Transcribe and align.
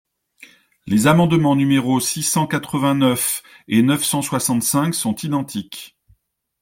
Les 0.87 1.05
amendements 1.05 1.55
numéros 1.55 1.99
six 1.99 2.23
cent 2.23 2.47
quatre-vingt-neuf 2.47 3.43
et 3.67 3.83
neuf 3.83 4.03
cent 4.03 4.23
soixante-cinq 4.23 4.95
sont 4.95 5.13
identiques. 5.17 5.95